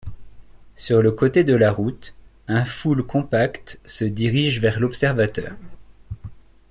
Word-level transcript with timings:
Sur 0.75 1.03
ce 1.03 1.09
côté 1.09 1.43
de 1.43 1.53
la 1.53 1.71
route, 1.71 2.15
un 2.47 2.65
foule 2.65 3.03
compacte 3.05 3.79
se 3.85 4.03
dirige 4.03 4.59
vers 4.59 4.79
l'observateur. 4.79 5.53